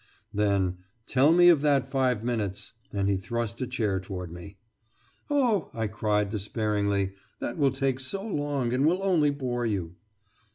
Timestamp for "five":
1.91-2.23